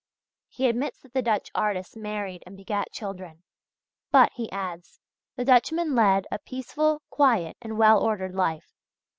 [0.47, 3.43] He admits that the Dutch artists married and begat children;
[4.09, 4.99] but, he adds:
[5.35, 8.79] "The Dutchmen led a peaceful, quiet, and well ordered life" (page 61).